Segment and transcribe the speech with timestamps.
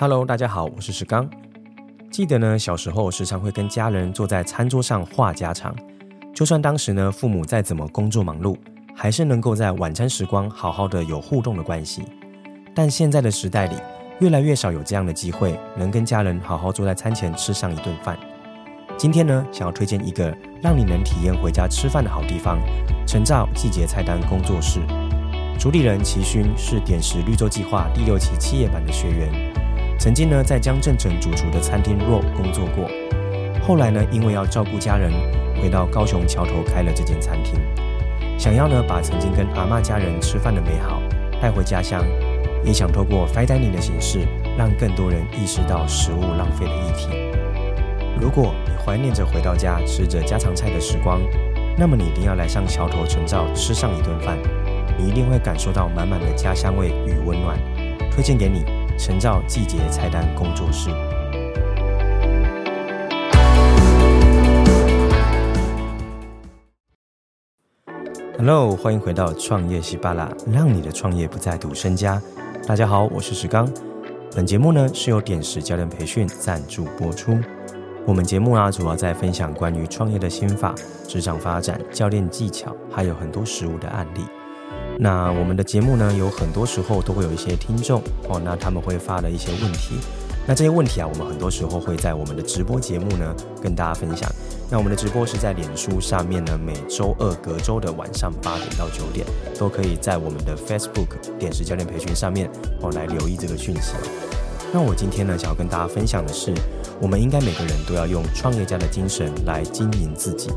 [0.00, 1.28] Hello，大家好，我是石刚。
[2.08, 5.74] 记得呢，小时候时常会跟家人坐在餐桌上话家常，
[6.32, 8.56] 就算当时呢父母再怎么工作忙碌，
[8.94, 12.04] 还是能够在晚餐时光好好的有互动的关系。
[12.76, 13.74] 但现在的时代里，
[14.20, 18.16] 越来越少有这样的机会，能跟家人好好坐在餐前吃上一顿饭。
[18.96, 22.60] 今天呢，想要推荐一个让你能体验回家吃饭的好地方——
[23.04, 24.78] 陈照季节菜单工作室。
[25.58, 29.67] 主理人齐勋是点石绿洲计划第六期企业版的学员。
[29.98, 32.88] 曾经呢，在江振诚主厨的餐厅若工作过，
[33.66, 35.10] 后来呢，因为要照顾家人，
[35.60, 37.54] 回到高雄桥头开了这间餐厅，
[38.38, 41.02] 想要呢，把曾经跟阿嬷家人吃饭的美好
[41.42, 42.04] 带回家乡，
[42.64, 44.20] 也想透过 fine dining 的形式，
[44.56, 47.08] 让更多人意识到食物浪费的议题。
[48.20, 51.20] 如果你怀念着回到家吃着家常菜的时光，
[51.76, 54.38] 那么你一定要来上桥头陈照吃上一顿饭，
[54.96, 57.58] 你一定会感受到满满的家乡味与温暖。
[58.12, 58.77] 推荐给你。
[58.98, 60.90] 陈照季节菜单工作室。
[68.36, 72.20] Hello，欢迎回到创业西巴拉，让你的创业不再赌身家。
[72.66, 73.70] 大家好，我是石刚。
[74.34, 77.38] 本节目呢是由点石教练培训赞助播出。
[78.04, 80.74] 我们节目啊主要在分享关于创业的心法、
[81.06, 84.22] 职场发展、教练技巧，还有很多实务的案例。
[85.00, 89.94] 那我们的节目呢，有很多时候都会有一些听众哦，那他们会发的一些问题，
[90.44, 93.32] 那这些问题啊，我们很多时候会在我们的直播节目呢
[93.62, 94.28] 跟大家分享。
[94.70, 99.24] 那我们的直播是在脸书上面呢，每周二隔周的晚上八点到九点，
[99.56, 102.50] 都可以在我们的 Facebook 点拾教练培训上面
[102.82, 103.94] 哦来留意这个讯息。
[104.72, 106.52] 那我今天呢，想要跟大家分享的是，
[107.00, 110.50] 我们应该每个人都要用创业家的精神来经营自己。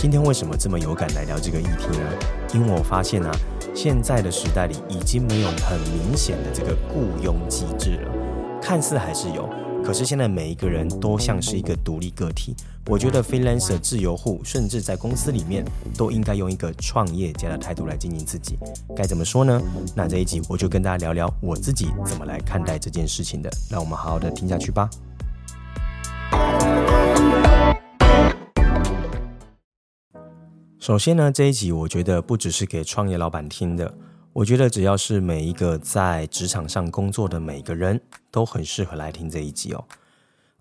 [0.00, 2.18] 今天为什么这么有感来聊这个议题呢？
[2.54, 3.30] 因为我发现啊。
[3.74, 8.12] 现在的时代里已经没有很明显的这个雇佣机制了，
[8.60, 9.46] 看似还是有，
[9.84, 12.56] 可是现在每一个人都像是一个独立个体。
[12.86, 15.62] 我觉得 freelancer 自由户，甚至在公司里面
[15.96, 18.58] 都应该用一个创业家的态度来经营自己。
[18.96, 19.60] 该怎么说呢？
[19.94, 23.50] 那这一集我就跟大家聊聊我自己怎么来看待这件事情的。
[23.70, 24.88] 让我们好好的听下去吧。
[30.80, 33.94] 首先呢，这一集我觉得不只是给创业老板听的，
[34.32, 39.84] 我觉得只要是每一个在职场上工作的每个人都很适合来听这一集哦。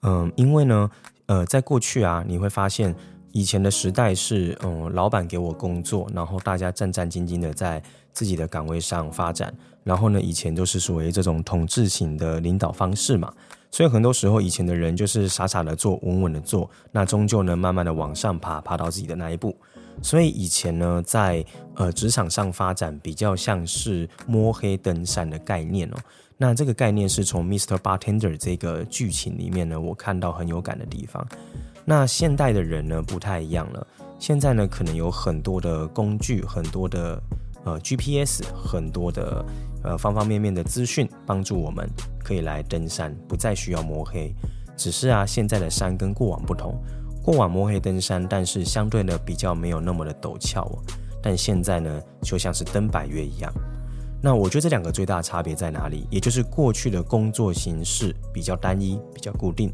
[0.00, 0.90] 嗯，因为呢，
[1.26, 2.96] 呃，在过去啊，你会发现
[3.32, 7.82] 以前的时代是，嗯，老板给我工作，然后大家战战兢兢的在
[8.14, 9.54] 自己的岗位上发展，
[9.84, 13.30] 然后呢，以前都是属于这种统治型的领导方式嘛，
[13.70, 19.54] 所以很多时候以前的人就是傻傻的做，稳稳的做，那终究呢，慢慢的往上爬，爬到自己的那一步。
[20.02, 25.96] 所以以前呢，在呃职场上发展比较像是摸黑登山的概念哦。
[26.38, 27.78] 那这个概念是从 Mr.
[27.78, 31.26] Bartender 这个剧情里面呢，我看到很有感的地方。
[31.84, 33.86] 那现代的人呢，不太一样了。
[34.18, 37.22] 现在呢，可能有很多的工具，很多的
[37.64, 39.44] 呃 GPS，很多的
[39.82, 41.88] 呃方方面面的资讯，帮助我们
[42.22, 44.34] 可以来登山，不再需要摸黑。
[44.76, 46.78] 只是啊，现在的山跟过往不同。
[47.26, 50.78] 过往摸黑登山，但是相对呢比较没有那么的陡峭哦。
[51.20, 53.52] 但现在呢就像是登百岳一样。
[54.22, 56.06] 那我觉得这两个最大差别在哪里？
[56.08, 59.72] 也就是过去的工作形式比较单一、比较固定，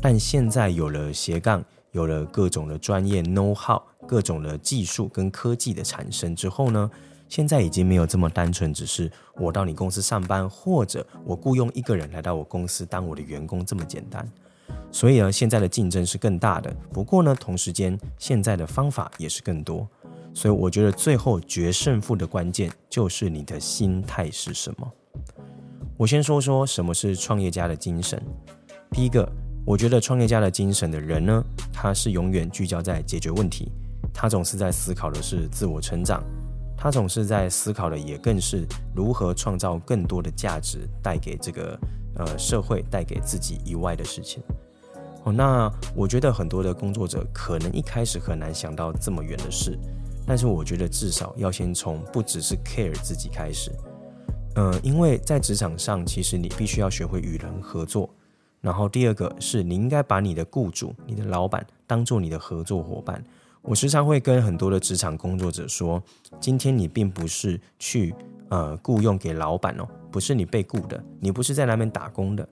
[0.00, 6.88] 但现在有了斜杠，有了各种的专业 know how、各种的技术跟科技的产生之后呢，
[7.28, 14.26] 现在已经没有这么单纯，只是我到你公司上班，或者我雇佣一个人来到我公司当我的员工这么简单。
[14.90, 16.74] 所以呢，现在的竞争是更大的。
[16.92, 19.88] 不过呢，同时间现在的方法也是更多。
[20.34, 24.92] 所以我觉得最后决胜负的关键就是你的心态是什么。
[25.98, 28.20] 我先说说什么是创业家的精神。
[28.90, 29.30] 第一个，
[29.64, 33.70] 我觉得创业家的精神的人呢，他是永远聚焦在解决问题，
[34.12, 36.24] 他总是在思考的是自我成长，
[36.82, 41.78] 他总是在思考的也更是如何创造更多的价值带给这个
[42.16, 44.42] 呃社会，带给自己以外的事情。
[45.22, 49.78] 哦，那我觉得很多的工作者可能一开始很难想到这么远的事，
[50.26, 53.70] 但是我觉得至少要先从不只是 care 自己开始，
[54.56, 58.10] 嗯，因为在职场上，其实你必须要学会与人合作。
[58.60, 63.24] 然后第二个是你应该把你的雇主、你的老板当做你的合作伙伴。
[63.62, 66.02] 我时常会跟很多的职场工作者说，
[66.40, 68.12] 今天你并不是去
[68.48, 72.46] 呃雇佣给老板哦，不是你被雇的，你不是在那边打工的，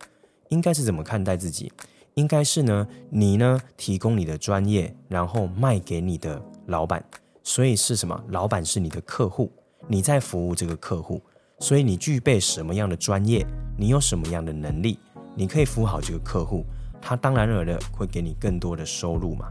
[0.51, 1.73] 应该是怎么看待自己？
[2.15, 7.05] 应该是呢，你呢提供你的专业，然后卖给你的老板，
[7.43, 8.25] 所以是什么？
[8.29, 9.51] 老板是你的客户，
[9.89, 11.21] 你在服务这个客户，
[11.59, 13.45] 所以你具备什么样的专业，
[13.77, 14.97] 你有什么样的能力，
[15.35, 16.65] 你可以服务好这个客户，
[17.01, 19.47] 他当然而然会给你更多的收入嘛。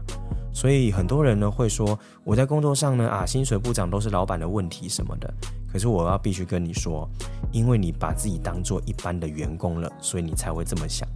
[0.52, 5.32] 所以很多人呢会说，我在工作上呢啊，薪水不涨都是老板的问题什么的。
[5.72, 7.08] 可是我要必须跟你说，
[7.52, 11.08] 因为你把自己当做一般的员工了，所以你才会这么想。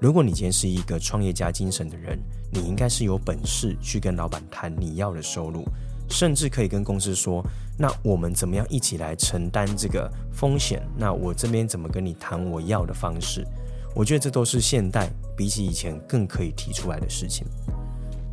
[0.00, 2.18] 如果你今天是一个创业家精神的人，
[2.50, 5.64] 你应该是有本事去跟老板谈你要的收入，
[6.08, 7.44] 甚至可以跟公司说，
[7.78, 10.82] 那我们怎么样一起来承担这个风险？
[10.96, 13.46] 那我这边怎么跟你谈我要的方式？
[13.94, 17.46] 我觉得这都是现代比起以前更可以提出来的事情。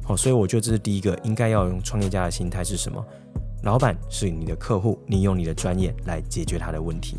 [0.04, 3.04] 好，所以我觉得这是第一个应该要用创业家的心态是什么？
[3.64, 7.18] 老板是你的客户，你用你的专业来解决他的问题。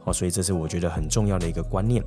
[0.00, 2.02] 好，所以这是我觉得很重要的一个观念。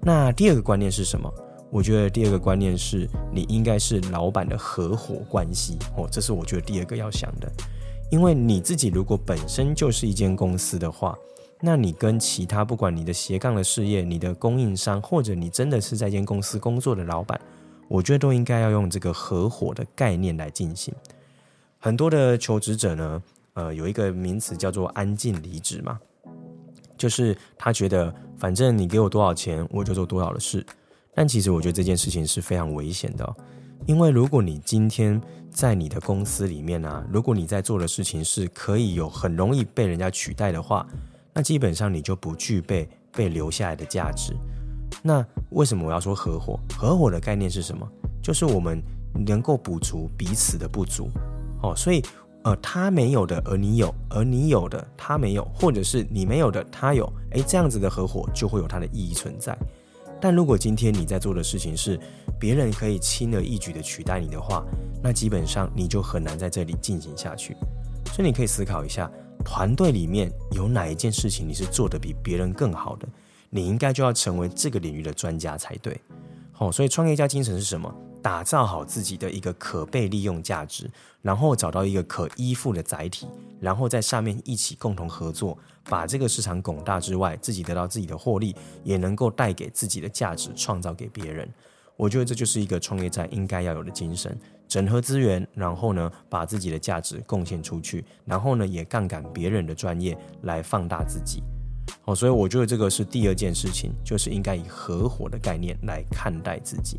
[0.00, 1.32] 那第二个观念是什么？
[1.70, 5.78] 我觉得第二个观念是你应该是老板的合伙关系。
[5.96, 7.50] 哦，这是我觉得第二个要想的。
[8.10, 11.16] 因为你自己如果本身就是一间公司的话，
[11.64, 17.40] 那你跟其他不管你的斜杠的事业、你的供应商，或者你真的是在一间公司工作的老板，
[17.88, 20.94] 我觉得都应该要用这个合伙的概念来进行。
[21.78, 23.22] 很多的求职者呢，
[23.54, 25.98] 呃，有一个名词叫做“安静离职”嘛，
[26.98, 30.64] 就是他觉得反正你给我多少钱，我就做多少的事。
[31.14, 33.36] 但其实我觉得这件事情是非常危险的，
[33.86, 35.18] 因为如果你今天
[35.50, 40.86] 在你的公司里面啊，如果你在做的事情是可以有很容易被人家取代的话，
[41.34, 44.34] 那基本上你就不具备被留下来的价值。
[45.02, 46.58] 那为什么我要说合伙？
[46.78, 47.86] 合伙的概念是什么？
[48.22, 48.80] 就是我们
[49.26, 51.10] 能够补足彼此的不足。
[51.62, 52.02] 哦，所以，
[52.44, 57.10] 呃，他没有的，而你有；而你有的，他没有，或者是你没有的，他有。
[57.32, 59.56] 诶，这样子的合伙就会有它的意义存在。
[60.20, 61.98] 但如果今天你在做的事情是
[62.38, 64.64] 别人可以轻而易举的取代你的话，
[65.02, 67.56] 那基本上你就很难在这里进行下去。
[68.12, 69.10] 所以你可以思考一下，
[69.44, 73.08] 团队里面有哪一件事情你是做得比别人更好的，
[73.48, 75.98] 你应该就要成为这个领域的专家才对。
[76.52, 77.92] 好，所以创业家精神是什么？
[78.22, 80.90] 打造好自己的一个可被利用价值，
[81.20, 83.26] 然后找到一个可依附的载体，
[83.60, 85.58] 然后在上面一起共同合作，
[85.90, 91.46] 把这个市场拱大之外，自己得到自己的获利，也能够带给自己的价值创造给别人。
[91.96, 94.34] 我觉得这就是一个创业家应该要有的精神：
[94.68, 101.42] 整合资源，然后呢，把自己的价值贡献出去，然后呢，也杠杆别人的专业来放大自己。
[102.06, 106.98] 哦，所以我觉得这个是第二件事情，就是应该以合伙的概念来看待自己。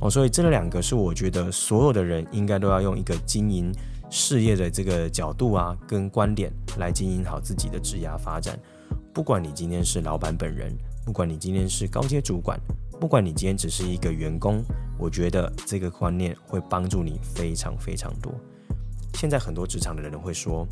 [0.00, 3.72] 哦，所以这两个是我觉得所有的人应该都要用一个经营
[4.10, 8.58] 事业的这个角度啊，跟观点来经营好自己的职业发展。
[9.12, 10.72] 不管你今天是老板本人，
[11.04, 12.58] 不管你今天是高阶主管，
[13.00, 14.60] 不管你今天只是一个员工，
[14.98, 18.32] 我觉得这个观念会帮助你非常非常多。
[19.14, 20.66] 现在很多职场的人会说，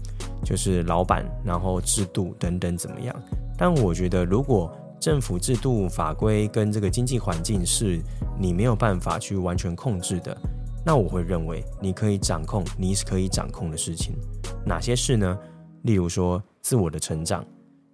[0.45, 3.15] 就是老板，然后制度等等怎么样？
[3.57, 8.03] 但我觉得如果政府制度、法规跟这个经济环境是
[8.39, 10.37] 你没有办法去完全控制的，
[10.85, 14.17] 那我会认为你可以掌控你是可以掌控的事情。
[14.65, 15.39] 哪些事呢？
[15.83, 17.45] 例如说自我的成长、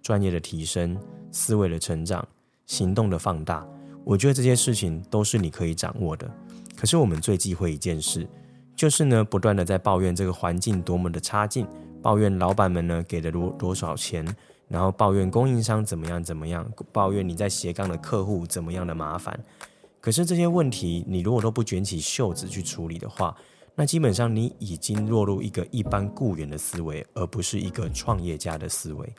[0.01, 0.97] 专业的提升、
[1.31, 2.27] 思维的成长、
[2.65, 3.63] 行动的放大。
[4.03, 6.29] 我觉得这些事情都是你可以掌握的。
[6.75, 8.27] 可是我们最忌讳一件事，
[8.75, 11.67] 就是呢不断的在抱怨这个环境多么的差劲，
[12.01, 14.25] 抱怨老板们呢给的多多少钱。
[14.69, 19.39] 然后抱怨供应商怎么样怎么样，抱怨你在斜杠的客户怎么样的麻烦。
[19.99, 23.35] 可是这些问题，你如果都不卷起袖子去处理的话，
[23.75, 29.13] 那基本上你已经落入一个一般雇员的思维，而不是一个创业家的思维。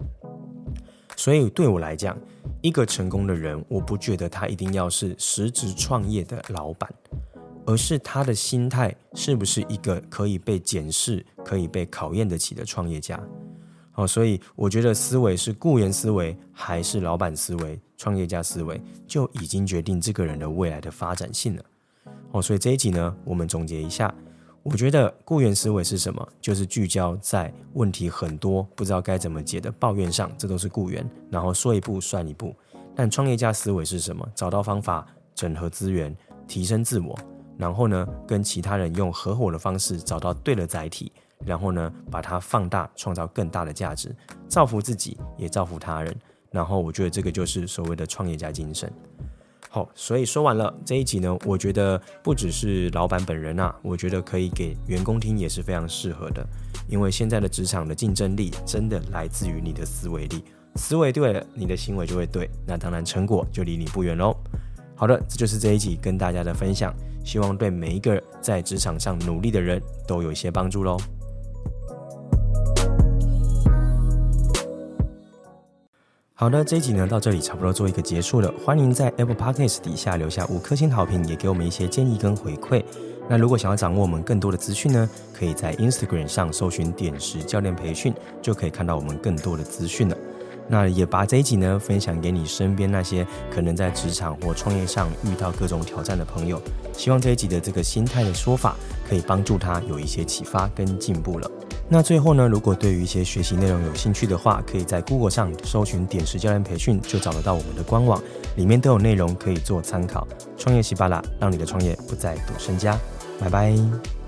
[1.14, 2.18] 所以对我来讲，
[2.64, 6.90] 一个成功的人，我不觉得他一定要是实质创业的老板，
[7.66, 13.22] 而是他的心态是不是一个可以被检视、可以被考验得起的创业家。
[13.96, 21.62] 哦，所以我觉得思维是雇员思维还是老板思维、创业家思维，就已经决定这个人的未来的发展性了。
[22.32, 24.12] 哦，所以这一集呢，我们总结一下，
[24.64, 26.26] 我觉得雇员思维是什么？
[26.40, 32.54] 就是聚焦在问题很多不知道该怎么解的抱怨上，这都是雇员，然后说一步算一步。
[32.96, 34.26] 但创业家思维是什么？
[34.34, 36.16] 找到方法，整合资源，
[36.48, 37.14] 提升自我，
[37.58, 41.12] 然后呢，跟其他人用合伙的方式找到对的载体。
[41.44, 44.16] 然后呢，把它放大，创造更大的价值，
[44.48, 46.16] 造福自己，也造福他人。
[46.50, 48.90] 然后我觉得这个就是所谓的创业家精神。
[49.74, 56.46] 好，所以说完了这一集呢，我觉得不只是老板本人啊，我觉得可以给员工听也是非常适合的。
[56.86, 60.44] 因为现在的职场的竞争力真的来自于你的思维力，
[60.76, 64.32] 思维对了，你的行为就会对，那当然成果就离你不远喽。
[64.94, 70.96] 好的，这就是这一集跟大家的分享，希望对每一个在职场上努力的人都有一些帮助喽。
[76.36, 78.52] 好的，这一集呢到这里差不多做一个结束了。
[78.64, 82.82] 欢迎在 Apple Podcast 底下留下五颗星好评，也给我们一些建议跟回馈。
[83.28, 88.12] 那如果想要掌握我们更多的资讯呢，可以在 Instagram 上搜寻点石教练培训，
[88.42, 90.16] 就可以看到我们更多的资讯了。
[90.68, 96.60] 那也把这一集呢分享给你身边那些可能在职场或创业上遇到各种挑战的朋友，
[96.92, 98.74] 希望这一集的这个心态的说法
[99.08, 101.50] 可以帮助他有一些启发跟进步了。
[101.86, 108.18] 那最后呢，如果对于一些学习内容有兴趣的话，可以在 Google 上搜寻“点石教练培训”，就找得到我们的官网，
[108.56, 110.26] 里面都有内容可以做参考。
[110.56, 112.98] 创业喜巴拉，让你的创业不再赌身家。
[113.38, 114.23] 拜拜。